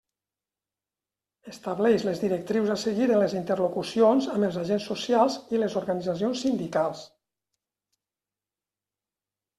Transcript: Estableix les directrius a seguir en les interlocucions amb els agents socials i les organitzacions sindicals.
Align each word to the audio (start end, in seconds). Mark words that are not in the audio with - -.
Estableix 1.51 2.05
les 2.07 2.21
directrius 2.23 2.71
a 2.75 2.79
seguir 2.85 3.07
en 3.09 3.21
les 3.23 3.35
interlocucions 3.41 4.29
amb 4.37 4.47
els 4.49 4.57
agents 4.63 4.87
socials 4.93 5.39
i 5.57 5.63
les 5.65 5.79
organitzacions 5.83 6.45
sindicals. 6.47 7.05